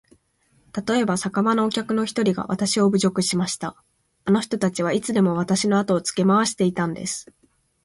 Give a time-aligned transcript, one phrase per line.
[0.71, 3.75] たとえば、酒場のお客の一人がわたしを侮辱しました。
[4.25, 7.31] あの人たちはいつでもわたしのあとをつけ廻していたんです。